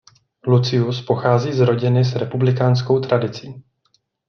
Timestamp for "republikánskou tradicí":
2.15-3.63